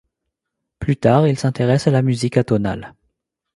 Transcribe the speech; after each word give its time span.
Plus 0.79 0.97
tard, 0.97 1.27
il 1.27 1.37
s'intéresse 1.37 1.85
à 1.87 1.91
la 1.91 2.01
musique 2.01 2.35
atonale. 2.37 2.95